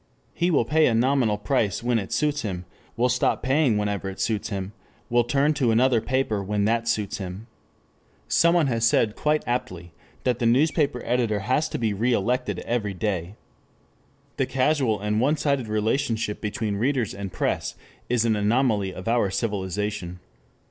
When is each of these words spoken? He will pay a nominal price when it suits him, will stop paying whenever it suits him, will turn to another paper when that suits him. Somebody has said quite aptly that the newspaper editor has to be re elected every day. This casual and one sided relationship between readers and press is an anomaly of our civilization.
He 0.33 0.49
will 0.49 0.65
pay 0.65 0.87
a 0.87 0.95
nominal 0.95 1.37
price 1.37 1.83
when 1.83 1.99
it 1.99 2.11
suits 2.11 2.41
him, 2.41 2.65
will 2.97 3.07
stop 3.07 3.43
paying 3.43 3.77
whenever 3.77 4.09
it 4.09 4.19
suits 4.19 4.49
him, 4.49 4.73
will 5.11 5.23
turn 5.23 5.53
to 5.53 5.69
another 5.69 6.01
paper 6.01 6.43
when 6.43 6.65
that 6.65 6.87
suits 6.87 7.19
him. 7.19 7.45
Somebody 8.27 8.69
has 8.69 8.87
said 8.87 9.15
quite 9.15 9.43
aptly 9.45 9.91
that 10.23 10.39
the 10.39 10.47
newspaper 10.47 11.03
editor 11.05 11.41
has 11.41 11.69
to 11.69 11.77
be 11.77 11.93
re 11.93 12.13
elected 12.13 12.63
every 12.65 12.95
day. 12.95 13.35
This 14.37 14.47
casual 14.47 14.99
and 14.99 15.21
one 15.21 15.37
sided 15.37 15.67
relationship 15.67 16.41
between 16.41 16.77
readers 16.77 17.13
and 17.13 17.31
press 17.31 17.75
is 18.09 18.25
an 18.25 18.35
anomaly 18.35 18.91
of 18.91 19.07
our 19.07 19.29
civilization. 19.29 20.19